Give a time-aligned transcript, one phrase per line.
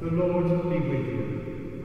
[0.00, 1.84] The Lord be with you.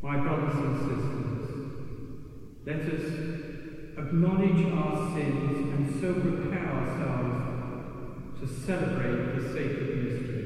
[0.00, 1.42] My brothers and sisters,
[2.64, 3.06] let us
[3.98, 10.37] acknowledge our sins and so prepare ourselves to celebrate the sacred mystery.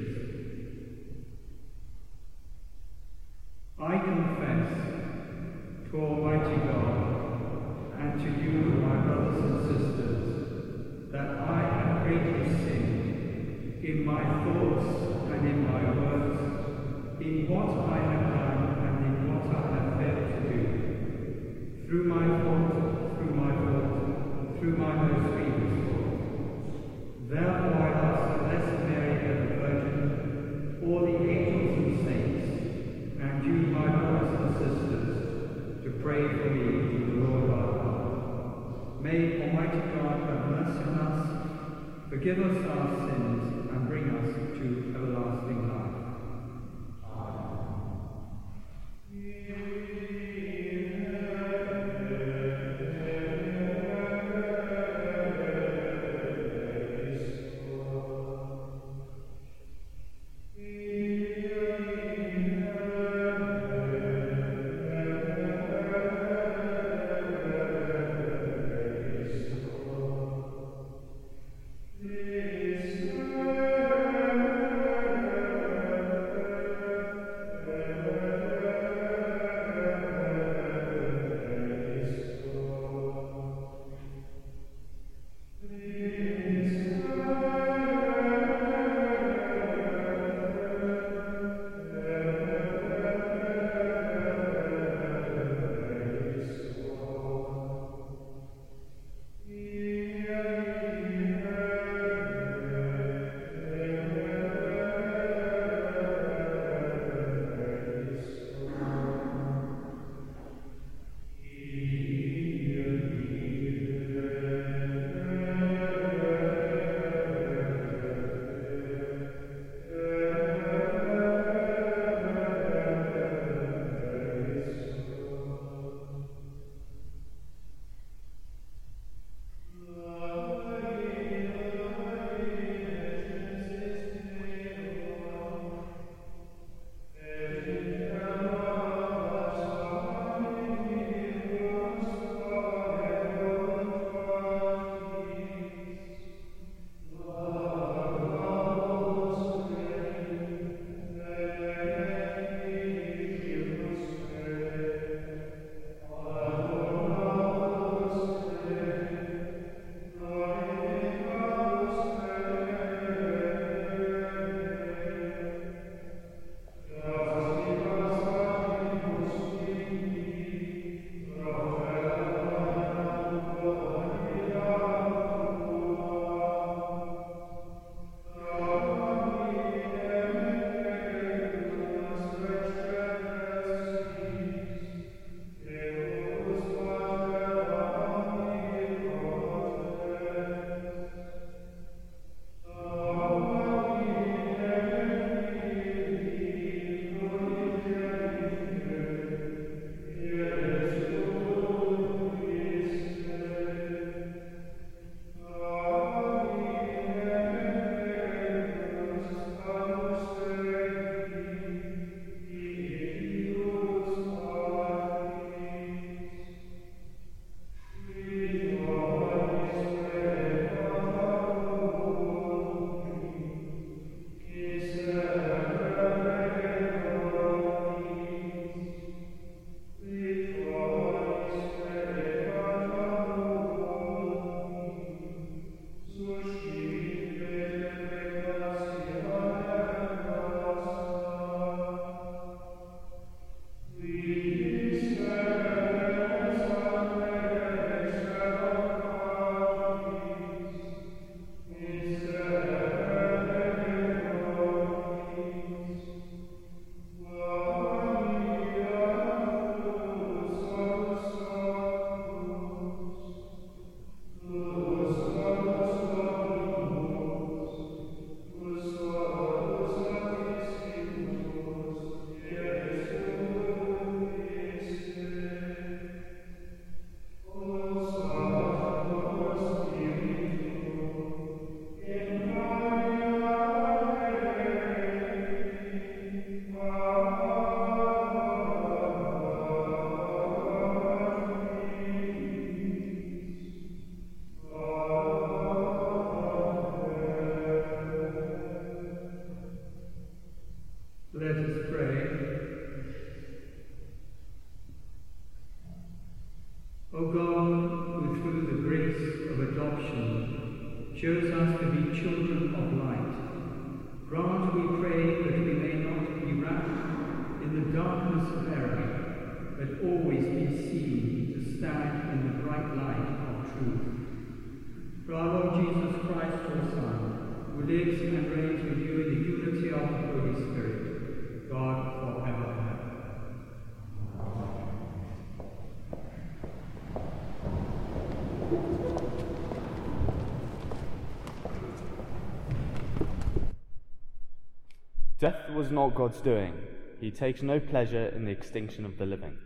[345.82, 346.74] Was not God's doing.
[347.20, 349.58] He takes no pleasure in the extinction of the living.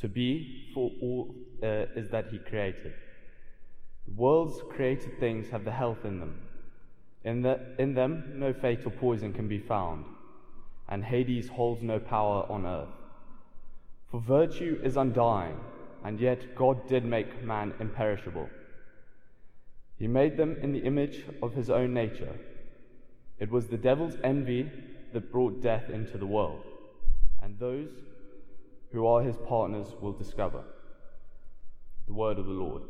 [0.00, 2.94] To be for all uh, is that he created.
[4.06, 6.40] The world's created things have the health in them.
[7.24, 10.06] In, the, in them, no fatal poison can be found,
[10.88, 12.96] and Hades holds no power on earth.
[14.10, 15.60] For virtue is undying,
[16.04, 18.48] and yet God did make man imperishable.
[19.98, 22.34] He made them in the image of his own nature.
[23.38, 24.70] It was the devil's envy
[25.14, 26.64] that brought death into the world,
[27.40, 27.88] and those
[28.92, 30.62] who are his partners will discover.
[32.06, 32.82] The word of the Lord.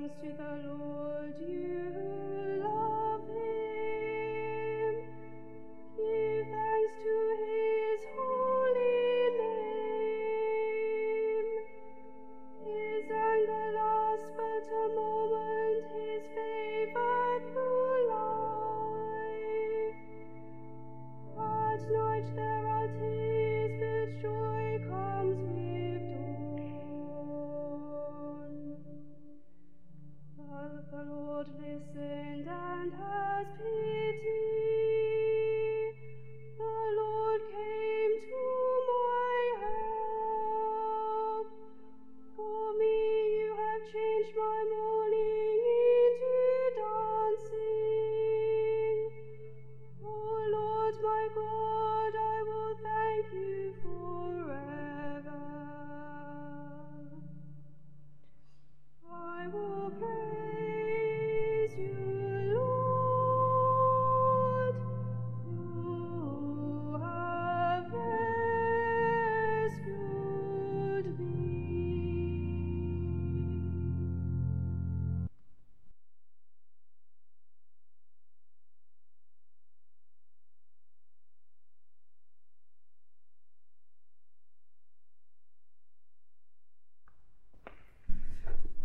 [0.00, 1.19] comes to the Lord.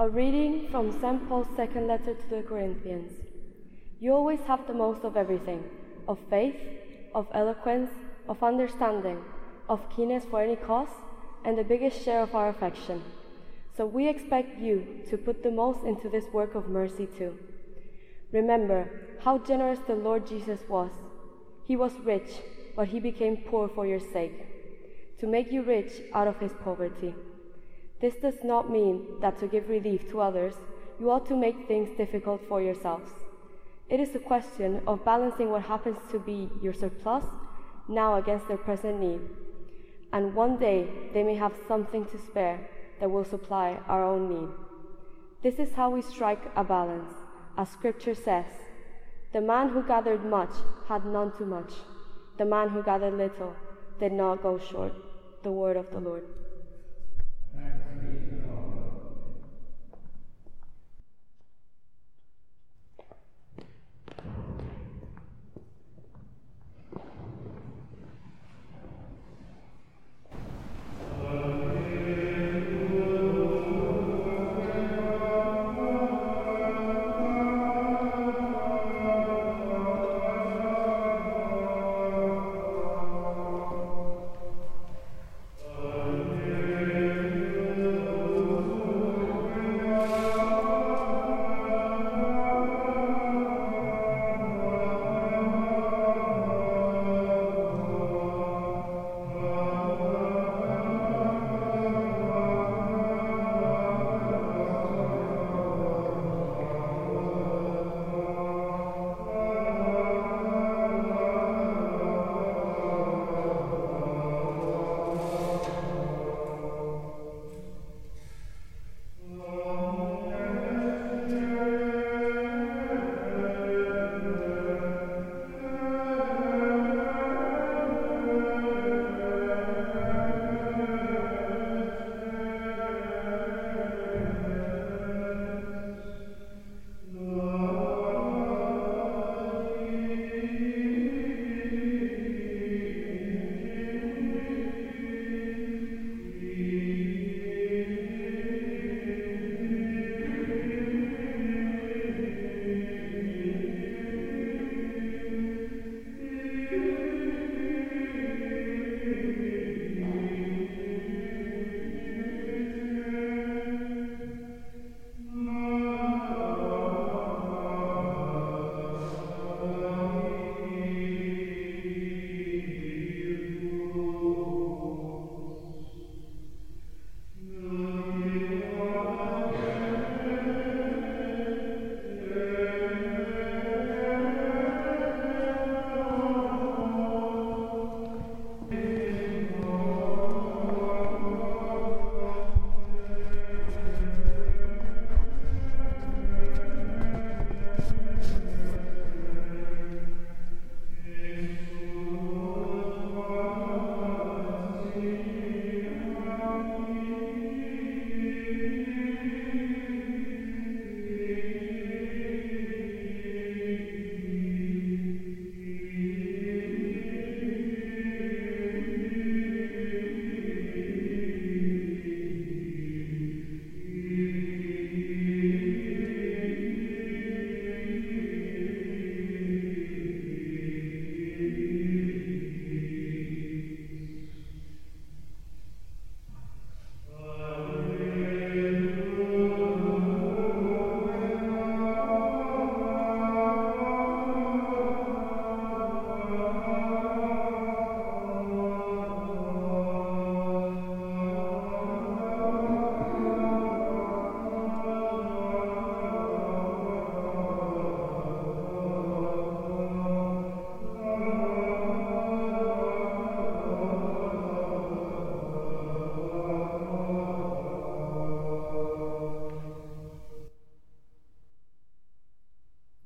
[0.06, 1.28] A reading from St.
[1.28, 3.12] Paul's second letter to the Corinthians.
[4.00, 5.64] You always have the most of everything
[6.08, 6.58] of faith,
[7.16, 7.90] of eloquence,
[8.30, 9.18] of understanding,
[9.68, 10.94] of keenness for any cause,
[11.44, 13.02] and the biggest share of our affection.
[13.76, 17.40] So we expect you to put the most into this work of mercy too.
[18.32, 18.88] Remember
[19.22, 20.92] how generous the Lord Jesus was.
[21.64, 22.30] He was rich,
[22.76, 27.16] but he became poor for your sake, to make you rich out of his poverty.
[28.06, 30.54] This does not mean that to give relief to others,
[31.00, 33.10] you ought to make things difficult for yourselves.
[33.90, 37.26] It is a question of balancing what happens to be your surplus
[37.88, 39.22] now against their present need.
[40.14, 42.60] And one day they may have something to spare
[43.00, 44.50] that will supply our own need.
[45.42, 47.12] This is how we strike a balance,
[47.58, 48.46] as Scripture says
[49.34, 50.54] The man who gathered much
[50.88, 51.74] had none too much,
[52.38, 53.56] the man who gathered little
[54.00, 54.94] did not go short.
[55.42, 56.26] The word of the Lord.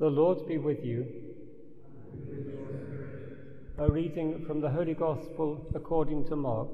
[0.10, 1.06] The Lord be with you.
[3.78, 6.70] A reading from the Holy Gospel according to Mark.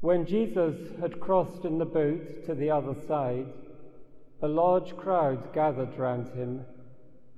[0.00, 3.46] When Jesus had crossed in the boat to the other side,
[4.42, 6.64] a large crowd gathered round him,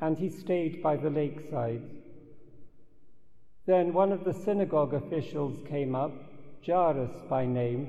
[0.01, 2.02] and he stayed by the lakeside.
[3.67, 6.13] Then one of the synagogue officials came up,
[6.67, 7.89] Jairus by name,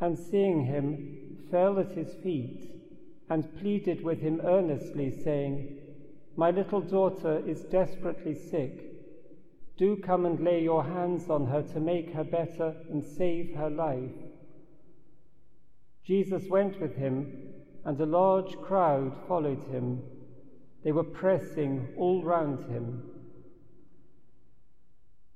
[0.00, 2.70] and seeing him, fell at his feet
[3.30, 5.78] and pleaded with him earnestly, saying,
[6.36, 8.92] My little daughter is desperately sick.
[9.78, 13.70] Do come and lay your hands on her to make her better and save her
[13.70, 14.12] life.
[16.04, 20.02] Jesus went with him, and a large crowd followed him.
[20.84, 23.13] They were pressing all round him.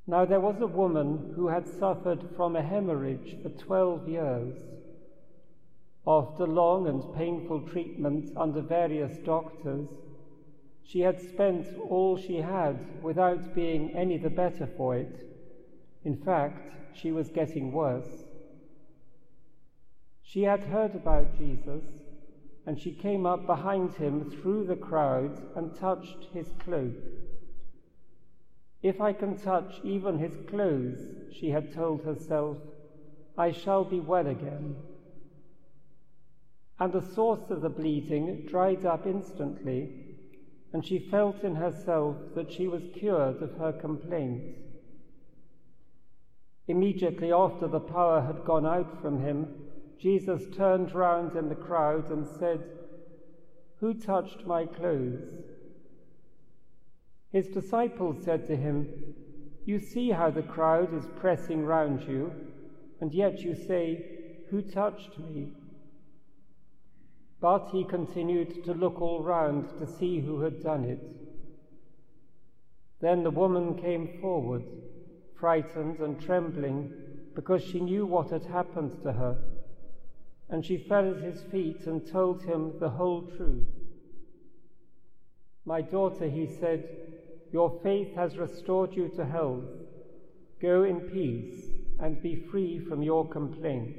[0.09, 4.57] Now there was a woman who had suffered from a hemorrhage for twelve years.
[6.07, 9.90] After long and painful treatment under various doctors,
[10.83, 15.14] she had spent all she had without being any the better for it.
[16.05, 18.25] In fact, she was getting worse.
[20.23, 21.85] She had heard about Jesus,
[22.64, 26.94] and she came up behind him through the crowd and touched his cloak.
[28.88, 30.98] If I can touch even his clothes,
[31.31, 32.57] she had told herself,
[33.37, 34.77] I shall be well again.
[36.81, 40.07] And the source of the bleeding dried up instantly
[40.72, 44.57] and she felt in herself that she was cured of her complaint.
[46.66, 49.48] Immediately after the power had gone out from him,
[49.98, 52.64] Jesus turned round in the crowd and said,
[53.81, 55.47] Who touched my clothes?
[57.30, 58.88] His disciples said to him,
[59.64, 62.32] You see how the crowd is pressing round you,
[63.00, 65.52] and yet you say, Who touched me?
[67.40, 71.00] But he continued to look all round to see who had done it.
[73.00, 74.64] Then the woman came forward,
[75.38, 76.92] frightened and trembling,
[77.34, 79.36] because she knew what had happened to her.
[80.48, 83.68] And she fell at his feet and told him the whole truth.
[85.64, 87.08] My daughter, he said,
[87.52, 89.64] your faith has restored you to health.
[90.61, 91.64] Go in peace
[92.00, 93.96] and be free from your complaint.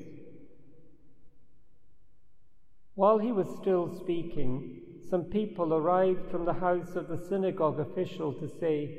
[2.95, 8.33] While he was still speaking, some people arrived from the house of the synagogue official
[8.33, 8.97] to say,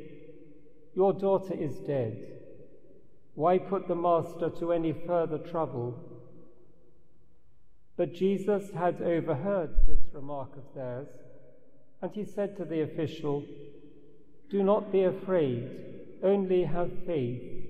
[0.95, 2.17] Your daughter is dead.
[3.35, 5.99] Why put the master to any further trouble?
[7.97, 11.09] But Jesus had overheard this remark of theirs,
[12.03, 13.45] and he said to the official,
[14.51, 15.71] Do not be afraid,
[16.23, 17.61] only have faith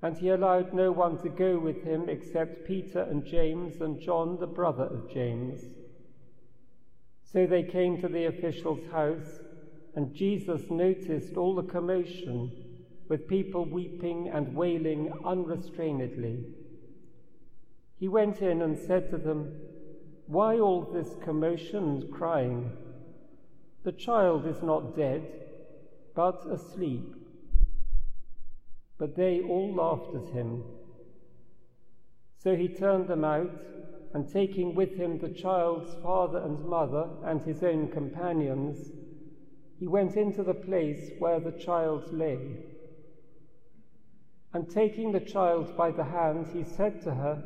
[0.00, 4.38] and he allowed no one to go with him except Peter and James and John,
[4.38, 5.62] the brother of James.
[7.24, 9.40] So they came to the official's house,
[9.96, 12.52] and Jesus noticed all the commotion,
[13.08, 16.44] with people weeping and wailing unrestrainedly.
[17.98, 19.52] He went in and said to them,
[20.26, 22.70] Why all this commotion and crying?
[23.84, 25.22] The child is not dead,
[26.14, 27.14] but asleep.
[28.98, 30.64] But they all laughed at him.
[32.38, 33.62] So he turned them out,
[34.14, 38.90] and taking with him the child's father and mother and his own companions,
[39.78, 42.56] he went into the place where the child lay.
[44.52, 47.42] And taking the child by the hand, he said to her,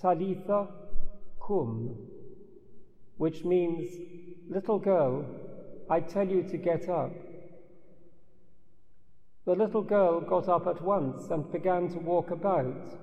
[0.00, 0.68] Talitha
[1.44, 1.96] cum,
[3.16, 3.90] which means,
[4.50, 5.24] Little girl,
[5.90, 7.10] I tell you to get up.
[9.44, 12.94] The little girl got up at once and began to walk about,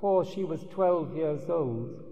[0.00, 2.02] for she was twelve years old.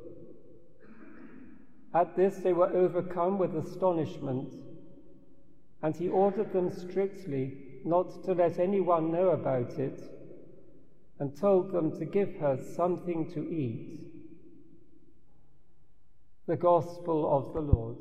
[1.94, 4.52] At this they were overcome with astonishment,
[5.82, 9.98] and he ordered them strictly not to let anyone know about it,
[11.18, 14.10] and told them to give her something to eat.
[16.46, 17.96] The Gospel of the Lord.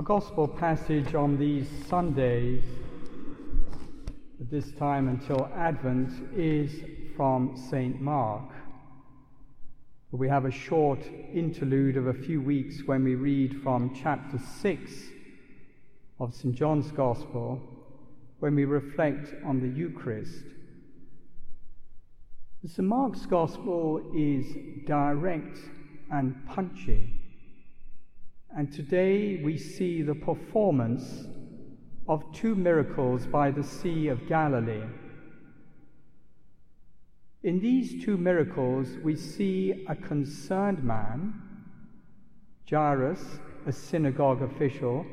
[0.00, 2.62] Our gospel passage on these Sundays,
[4.50, 6.82] this time until Advent, is
[7.16, 8.00] from St.
[8.00, 8.50] Mark.
[10.10, 10.98] We have a short
[11.32, 14.92] interlude of a few weeks when we read from chapter 6
[16.18, 16.52] of St.
[16.52, 17.60] John's Gospel
[18.40, 20.42] when we reflect on the Eucharist.
[22.66, 22.88] St.
[22.88, 24.46] Mark's Gospel is
[24.84, 25.58] direct
[26.10, 27.14] and punchy.
[28.56, 31.26] And today we see the performance
[32.10, 34.82] of two miracles by the Sea of Galilee.
[37.44, 41.40] In these two miracles, we see a concerned man,
[42.68, 45.06] Jairus, a synagogue official,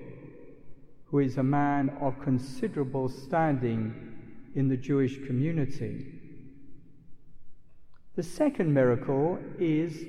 [1.05, 3.93] who is a man of considerable standing
[4.55, 6.19] in the Jewish community.
[8.15, 10.03] The second miracle is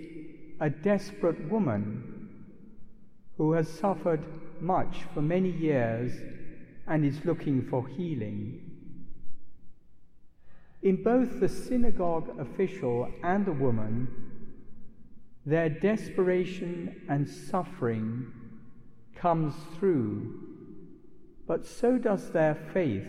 [0.59, 2.31] a desperate woman
[3.37, 4.25] who has suffered
[4.63, 6.15] much for many years
[6.89, 8.69] and is looking for healing.
[10.83, 14.09] In both the synagogue official and the woman,
[15.45, 18.33] their desperation and suffering
[19.17, 20.41] comes through,
[21.47, 23.09] but so does their faith.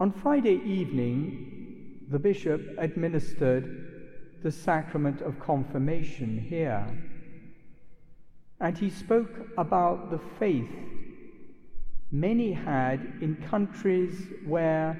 [0.00, 6.86] On Friday evening, the bishop administered the sacrament of confirmation here.
[8.60, 10.70] And he spoke about the faith
[12.14, 14.96] many had in countries where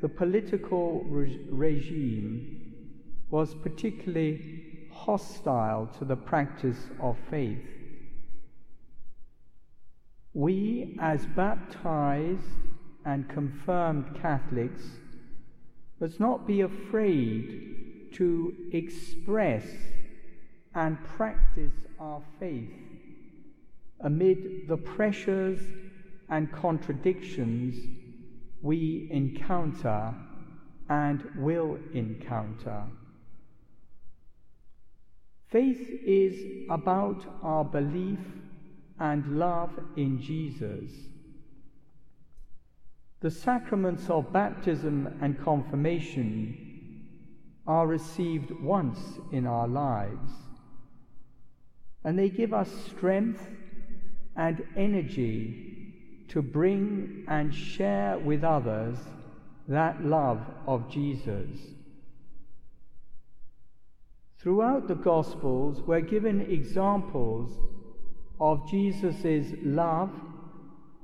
[0.00, 2.72] the political re- regime
[3.28, 7.66] was particularly hostile to the practice of faith.
[10.32, 12.42] We, as baptized
[13.04, 14.84] and confirmed Catholics,
[15.98, 19.66] must not be afraid to express
[20.74, 22.83] and practice our faith
[24.04, 25.60] amid the pressures
[26.28, 27.74] and contradictions
[28.62, 30.14] we encounter
[30.88, 32.84] and will encounter.
[35.48, 38.18] Faith is about our belief
[39.00, 40.90] and love in Jesus.
[43.20, 46.64] The sacraments of baptism and confirmation
[47.66, 48.98] are received once
[49.32, 50.30] in our lives.
[52.02, 53.46] And they give us strength
[54.36, 58.98] and energy to bring and share with others
[59.68, 61.48] that love of Jesus.
[64.38, 67.50] Throughout the Gospels, we're given examples
[68.40, 70.10] of Jesus' love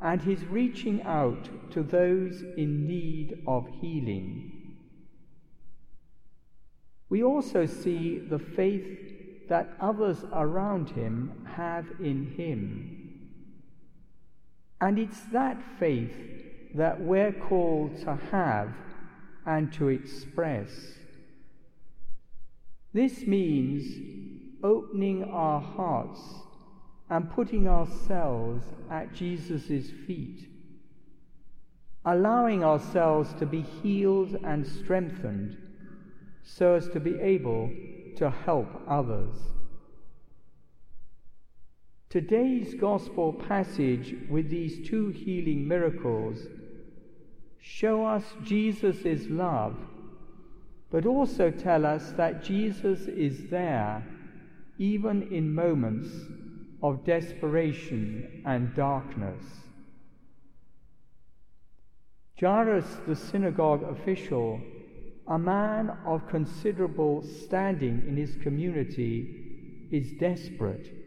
[0.02, 4.76] and his reaching out to those in need of healing.
[7.08, 12.99] We also see the faith that others around him have in him.
[14.80, 16.16] And it's that faith
[16.74, 18.72] that we're called to have
[19.44, 20.70] and to express.
[22.92, 26.20] This means opening our hearts
[27.08, 30.48] and putting ourselves at Jesus' feet,
[32.04, 35.56] allowing ourselves to be healed and strengthened
[36.42, 37.70] so as to be able
[38.16, 39.36] to help others.
[42.10, 46.40] Today's gospel passage with these two healing miracles
[47.60, 49.76] show us Jesus' love,
[50.90, 54.04] but also tell us that Jesus is there
[54.76, 56.08] even in moments
[56.82, 59.44] of desperation and darkness.
[62.40, 64.60] Jairus, the synagogue official,
[65.28, 70.99] a man of considerable standing in his community is desperate.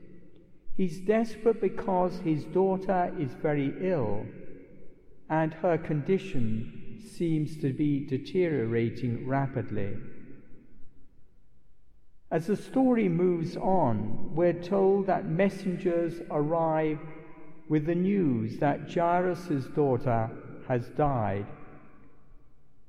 [0.75, 4.25] He's desperate because his daughter is very ill
[5.29, 9.97] and her condition seems to be deteriorating rapidly.
[12.31, 16.99] As the story moves on, we're told that messengers arrive
[17.69, 20.29] with the news that Jairus' daughter
[20.67, 21.45] has died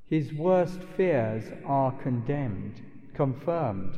[0.07, 2.81] his worst fears are condemned,
[3.15, 3.97] confirmed.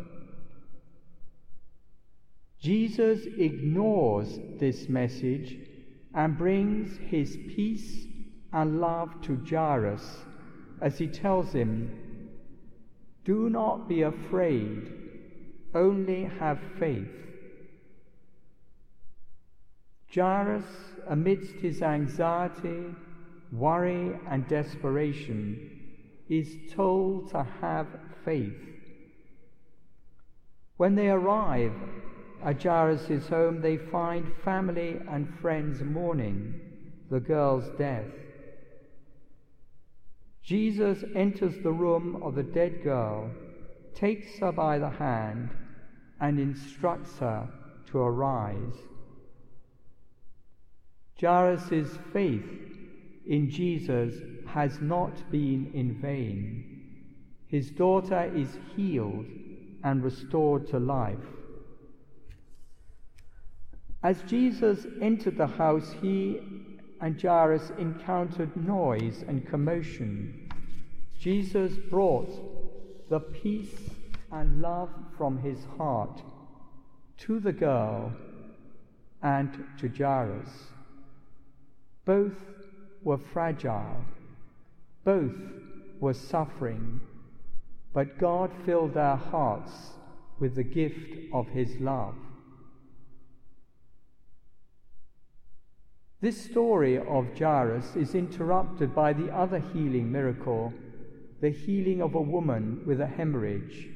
[2.67, 5.57] Jesus ignores this message
[6.13, 8.09] and brings his peace
[8.53, 10.25] and love to Jairus
[10.83, 12.29] as he tells him,
[13.25, 14.93] Do not be afraid,
[15.77, 17.07] only have faith.
[20.13, 20.67] Jairus,
[21.07, 22.87] amidst his anxiety,
[23.53, 25.71] worry, and desperation,
[26.29, 27.87] is told to have
[28.25, 28.59] faith.
[30.79, 31.73] When they arrive
[32.47, 36.61] at Jairus' home, they find family and friends mourning
[37.11, 38.07] the girl's death.
[40.45, 43.29] Jesus enters the room of the dead girl
[43.97, 45.51] takes her by the hand
[46.21, 47.49] and instructs her
[47.91, 48.77] to arise.
[51.21, 52.49] Jairus' faith
[53.27, 54.15] in Jesus
[54.47, 56.65] has not been in vain.
[57.49, 59.27] His daughter is healed
[59.83, 61.19] and restored to life.
[64.07, 66.40] As Jesus entered the house, he
[67.01, 70.49] and Jairus encountered noise and commotion.
[71.19, 72.31] Jesus brought
[73.11, 73.90] the peace
[74.31, 76.23] and love from his heart
[77.19, 78.12] to the girl
[79.25, 80.69] and to Jairus.
[82.05, 82.38] Both
[83.03, 84.05] were fragile,
[85.03, 85.35] both
[85.99, 87.01] were suffering,
[87.92, 89.73] but God filled their hearts
[90.38, 92.14] with the gift of his love.
[96.27, 100.75] This story of Jairus is interrupted by the other healing miracle,
[101.41, 103.87] the healing of a woman with a hemorrhage.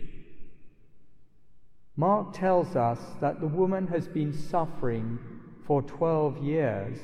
[1.96, 5.18] Mark tells us that the woman has been suffering
[5.66, 6.98] for 12 years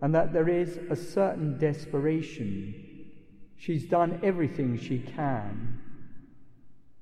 [0.00, 2.74] and that there is a certain desperation.
[3.58, 5.82] She's done everything she can.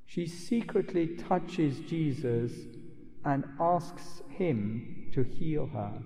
[0.07, 2.51] She secretly touches Jesus
[3.25, 6.03] and asks him to heal her.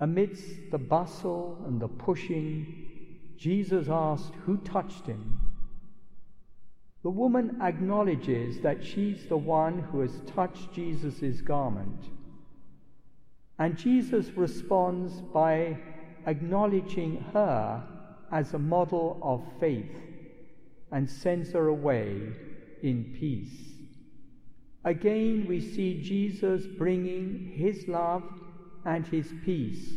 [0.00, 5.38] Amidst the bustle and the pushing, Jesus asked who touched him.
[7.02, 12.10] The woman acknowledges that she's the one who has touched Jesus' garment.
[13.58, 15.78] And Jesus responds by
[16.26, 17.82] acknowledging her
[18.32, 19.96] as a model of faith
[20.92, 22.20] and sends her away
[22.82, 23.74] in peace.
[24.84, 28.22] Again, we see Jesus bringing his love
[28.84, 29.94] and his peace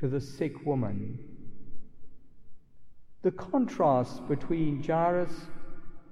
[0.00, 1.18] to the sick woman.
[3.22, 5.32] The contrast between Jairus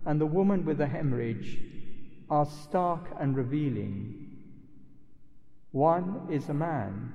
[0.07, 1.59] and the woman with the hemorrhage
[2.31, 4.38] are stark and revealing.
[5.73, 7.12] One is a man,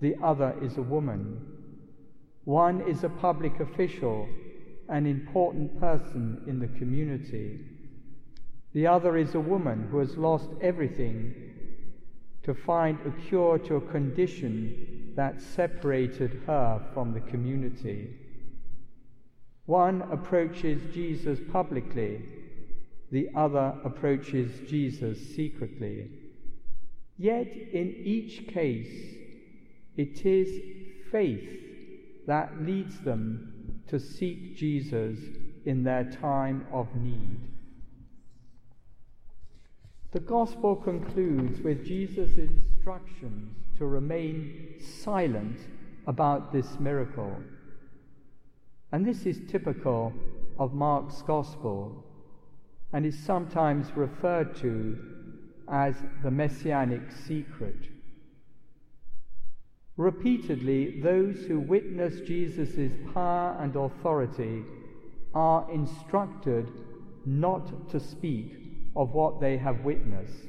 [0.00, 1.40] the other is a woman.
[2.44, 4.28] One is a public official,
[4.88, 7.60] an important person in the community.
[8.72, 11.49] The other is a woman who has lost everything
[12.50, 18.12] to find a cure to a condition that separated her from the community.
[19.66, 22.20] One approaches Jesus publicly,
[23.12, 26.10] the other approaches Jesus secretly.
[27.18, 29.14] Yet in each case,
[29.96, 30.48] it is
[31.12, 31.56] faith
[32.26, 35.20] that leads them to seek Jesus
[35.66, 37.49] in their time of need.
[40.12, 45.60] The Gospel concludes with Jesus' instructions to remain silent
[46.08, 47.36] about this miracle.
[48.90, 50.12] And this is typical
[50.58, 52.04] of Mark's Gospel
[52.92, 54.98] and is sometimes referred to
[55.68, 55.94] as
[56.24, 57.88] the messianic secret.
[59.96, 64.64] Repeatedly, those who witness Jesus' power and authority
[65.34, 66.68] are instructed
[67.24, 68.59] not to speak
[68.96, 70.46] of what they have witnessed.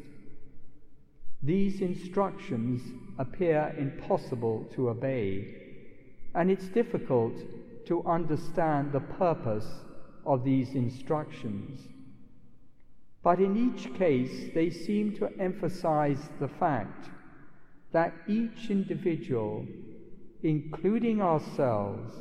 [1.43, 2.81] These instructions
[3.17, 5.55] appear impossible to obey,
[6.35, 7.33] and it's difficult
[7.85, 9.67] to understand the purpose
[10.25, 11.87] of these instructions.
[13.23, 17.09] But in each case, they seem to emphasize the fact
[17.91, 19.65] that each individual,
[20.43, 22.13] including ourselves,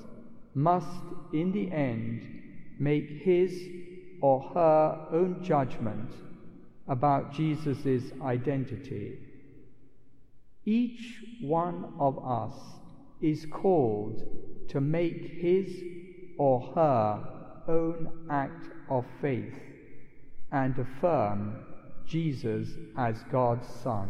[0.54, 2.42] must in the end
[2.78, 3.79] make his
[4.20, 6.12] or her own judgment
[6.88, 9.18] about Jesus' identity.
[10.64, 12.52] Each one of us
[13.20, 14.22] is called
[14.68, 15.72] to make his
[16.38, 17.22] or her
[17.68, 19.54] own act of faith
[20.52, 21.64] and affirm
[22.06, 24.08] Jesus as God's Son.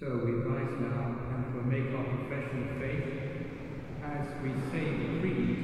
[0.00, 3.04] So we rise now and will make our profession of faith
[4.02, 5.58] as we say the creed,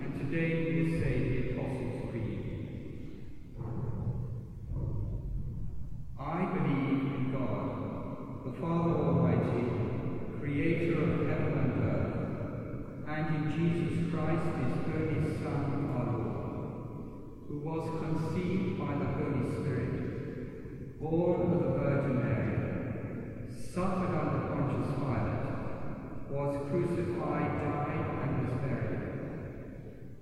[0.00, 2.44] and today we say the Apostles' Creed.
[6.16, 9.66] I believe in God, the Father Almighty,
[10.38, 12.16] creator of heaven and earth,
[13.08, 16.68] and in Jesus Christ, his only Son, our Lord,
[17.48, 22.52] who was conceived by the Holy Spirit, born of the Virgin Mary,
[23.74, 25.44] suffered under Pontius Pilate,
[26.30, 29.04] was crucified, died, and was buried.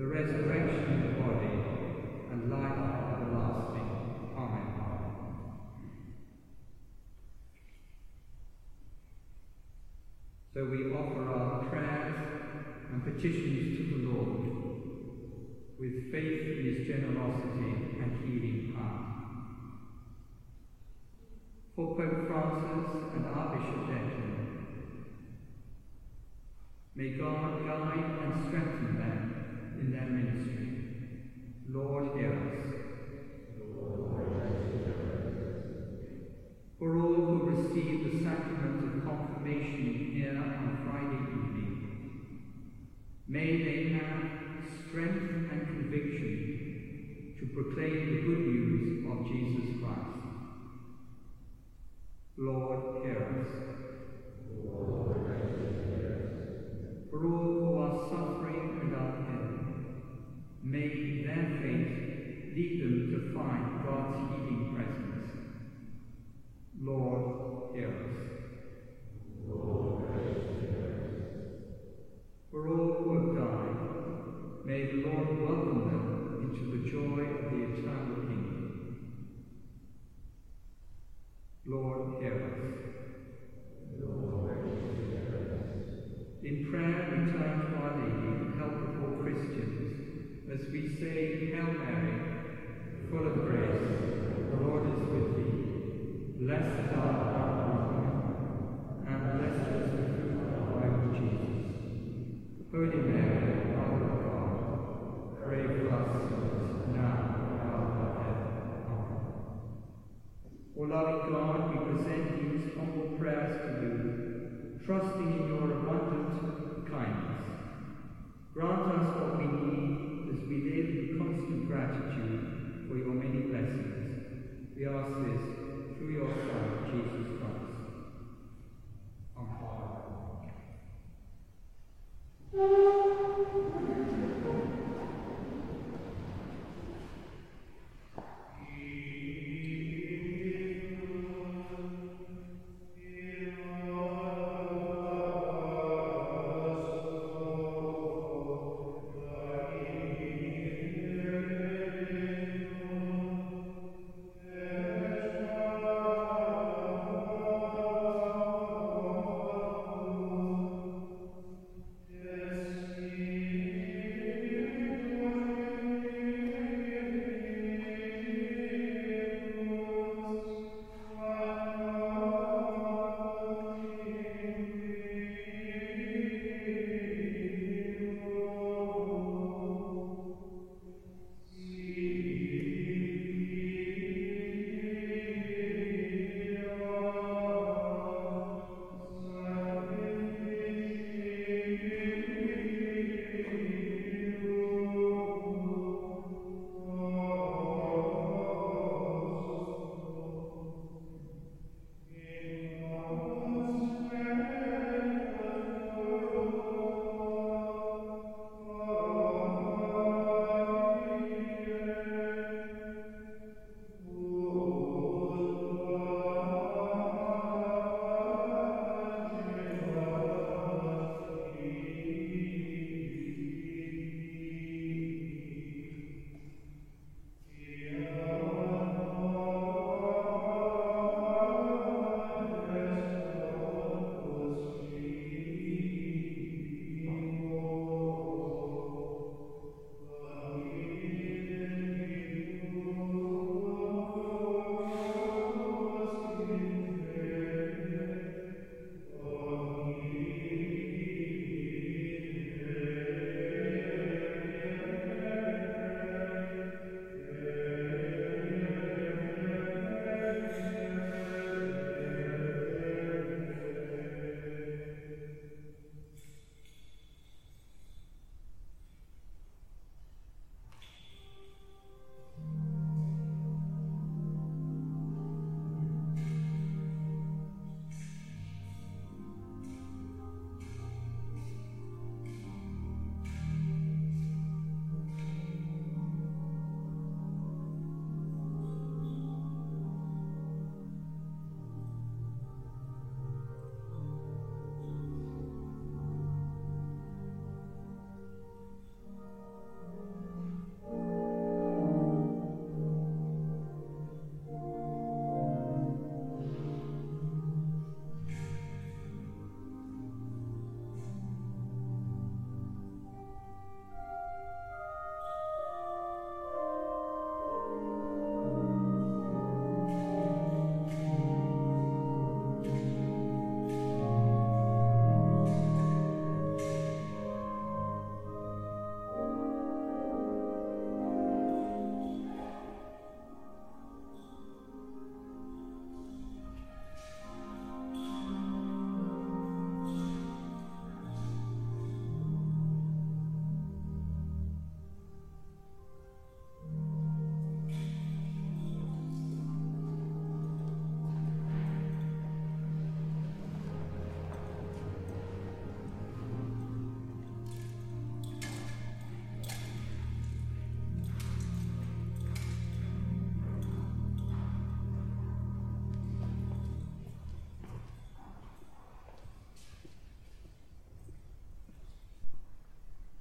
[0.00, 1.60] the resurrection of the body,
[2.30, 3.92] and life everlasting.
[4.34, 4.96] Amen.
[10.54, 12.16] So we offer our prayers
[12.88, 14.48] and petitions to the Lord
[15.78, 19.04] with faith in his generosity and healing power.
[21.76, 24.40] For Pope Francis and our Bishop Declan,
[26.96, 29.29] may God guide and strengthen them
[29.80, 30.68] in their ministry.
[31.68, 32.80] Lord, hear us.
[36.78, 41.72] For all who receive the sacrament of confirmation here on Friday evening,
[43.28, 44.22] may they have
[44.88, 50.20] strength and conviction to proclaim the good news of Jesus Christ.
[52.36, 53.48] Lord, hear us.
[54.46, 55.40] For all who are
[57.10, 57.59] suffering
[60.70, 61.90] may their faith
[62.48, 65.18] lead them to find God's healing presence.
[66.78, 67.22] Lord,
[67.72, 68.09] hear us.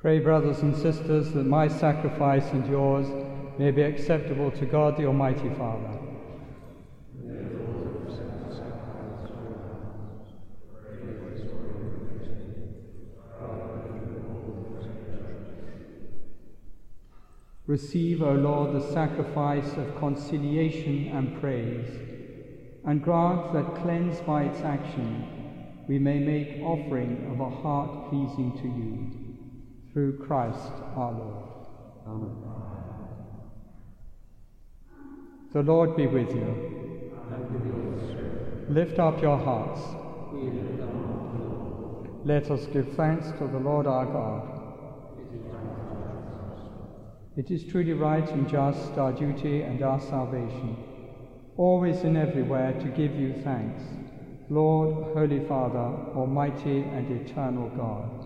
[0.10, 3.06] Pray, brothers and sisters, that my sacrifice and yours
[3.60, 6.00] may be acceptable to God the Almighty Father.
[17.68, 21.88] Receive, O Lord, the sacrifice of conciliation and praise,
[22.84, 28.58] and grant that, cleansed by its action, we may make offering of a heart pleasing
[28.58, 29.29] to you.
[29.94, 31.68] Through Christ our Lord.
[32.08, 32.36] Amen.
[35.52, 37.12] The Lord be with you.
[38.70, 39.82] Lift up your hearts.
[42.24, 44.60] Let us give thanks to the Lord our God.
[47.36, 50.76] It is truly right and just, our duty and our salvation,
[51.58, 53.82] always and everywhere to give you thanks,
[54.50, 58.19] Lord, Holy Father, Almighty and eternal God.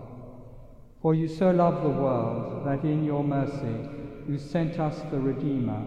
[1.04, 3.90] For you so loved the world that in your mercy
[4.26, 5.86] you sent us the Redeemer,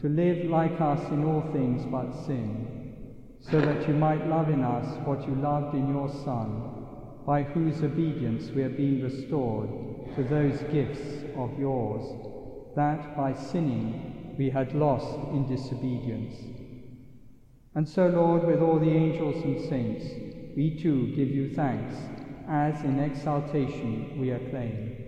[0.00, 3.04] to live like us in all things but sin,
[3.40, 6.86] so that you might love in us what you loved in your Son,
[7.26, 9.70] by whose obedience we are being restored
[10.14, 12.04] to those gifts of yours
[12.76, 16.36] that by sinning we had lost in disobedience.
[17.74, 20.04] And so, Lord, with all the angels and saints,
[20.56, 21.96] we too give you thanks,
[22.48, 25.07] as in exaltation we acclaim.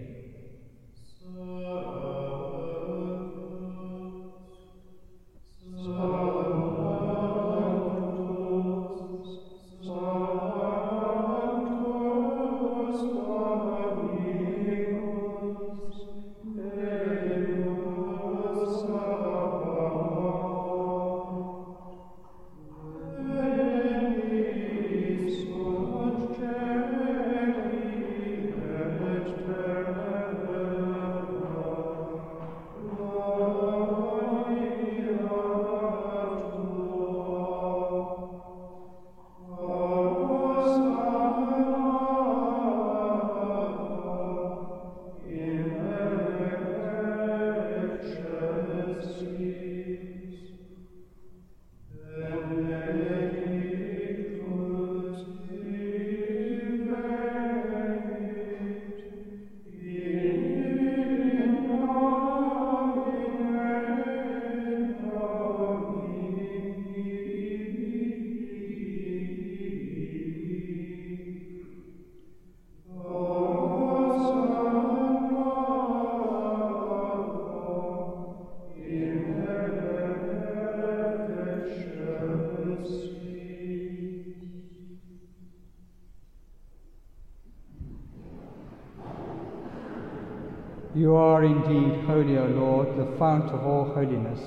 [90.95, 94.41] You are indeed holy, O Lord, the fount of all holiness.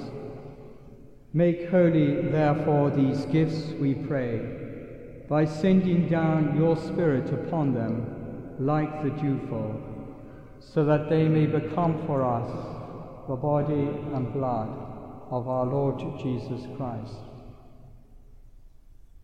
[1.32, 9.04] Make holy, therefore, these gifts, we pray, by sending down your Spirit upon them like
[9.04, 9.82] the dewfall,
[10.60, 12.50] so that they may become for us
[13.30, 14.68] the body and blood
[15.32, 17.16] of our Lord Jesus Christ.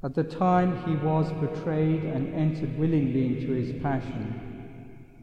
[0.02, 4.49] At the time he was betrayed and entered willingly into his passion,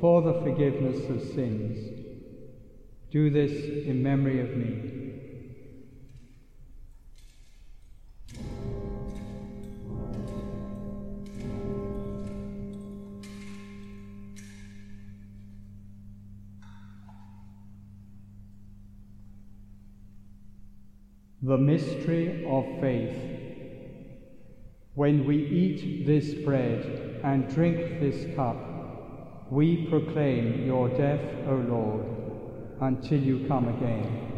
[0.00, 1.90] for the forgiveness of sins.
[3.10, 4.96] Do this in memory of me.
[21.42, 23.16] The mystery of faith.
[24.94, 28.69] When we eat this bread and drink this cup,
[29.50, 32.06] we proclaim your death, O Lord,
[32.80, 34.30] until you come again.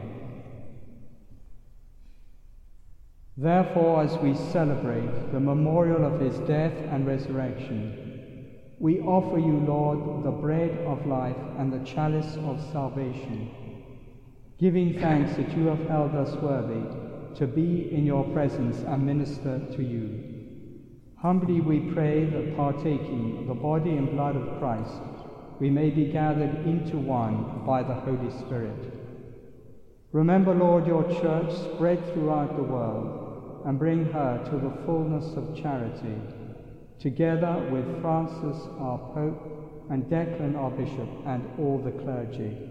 [3.36, 10.24] Therefore, as we celebrate the memorial of his death and resurrection, we offer you, Lord,
[10.24, 13.50] the bread of life and the chalice of salvation,
[14.58, 19.60] giving thanks that you have held us worthy to be in your presence and minister
[19.76, 20.31] to you.
[21.22, 25.00] Humbly we pray that partaking of the body and blood of Christ,
[25.60, 28.92] we may be gathered into one by the Holy Spirit.
[30.10, 35.56] Remember, Lord, your church spread throughout the world and bring her to the fullness of
[35.56, 36.16] charity,
[36.98, 42.68] together with Francis our Pope and Declan our Bishop and all the clergy.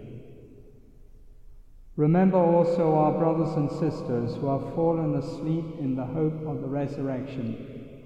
[1.96, 6.68] Remember also our brothers and sisters who have fallen asleep in the hope of the
[6.68, 7.71] resurrection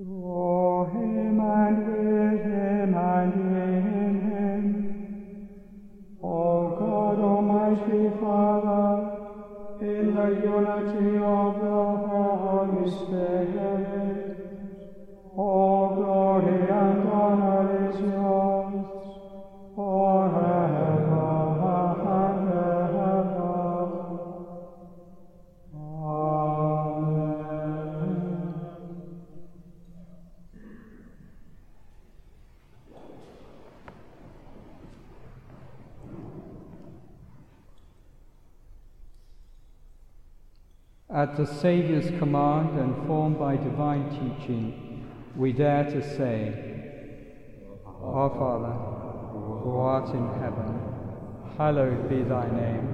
[0.00, 4.94] O him and with him and in him,
[6.22, 9.08] O God, Almighty Father,
[9.80, 14.38] in the unity of the Holy Spirit,
[15.36, 17.77] all glory and honor
[41.18, 45.04] At the Saviour's command and formed by divine teaching,
[45.34, 48.72] we dare to say, Our Father,
[49.64, 50.78] who art in heaven,
[51.56, 52.86] hallowed be thy name.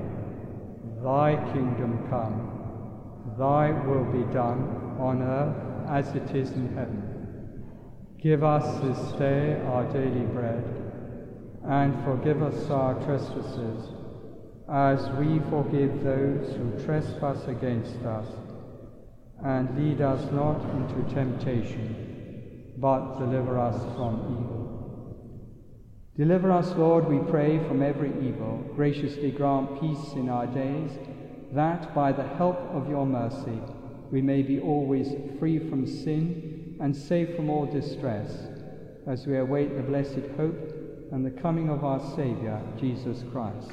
[1.02, 7.02] Thy kingdom come, thy will be done on earth as it is in heaven.
[8.22, 10.64] Give us this day our daily bread,
[11.62, 13.93] and forgive us our trespasses
[14.70, 18.26] as we forgive those who trespass against us.
[19.44, 24.64] And lead us not into temptation, but deliver us from evil.
[26.16, 28.64] Deliver us, Lord, we pray, from every evil.
[28.74, 30.92] Graciously grant peace in our days,
[31.52, 33.60] that by the help of your mercy
[34.10, 35.08] we may be always
[35.38, 38.46] free from sin and safe from all distress,
[39.06, 40.72] as we await the blessed hope
[41.12, 43.72] and the coming of our Saviour, Jesus Christ.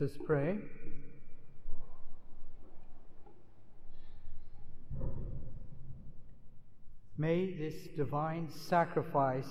[0.00, 0.58] Let us pray.
[7.16, 9.48] May this divine sacrifice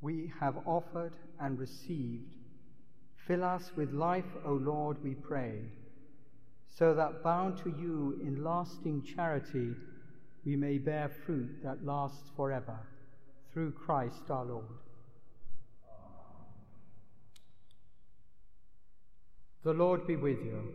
[0.00, 2.34] we have offered and received
[3.26, 5.60] fill us with life, O Lord, we pray,
[6.70, 9.72] so that bound to you in lasting charity,
[10.46, 12.78] we may bear fruit that lasts forever.
[13.52, 14.85] Through Christ our Lord.
[19.66, 20.72] The Lord be with you.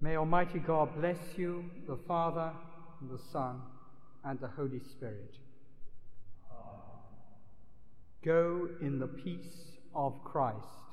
[0.00, 2.52] May Almighty God bless you, the Father,
[3.00, 3.60] and the Son,
[4.22, 5.34] and the Holy Spirit.
[8.24, 10.85] Go in the peace of Christ.